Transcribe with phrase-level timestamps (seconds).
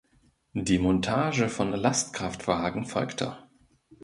[0.55, 3.37] Die Montage von Lastkraftwagen folgte.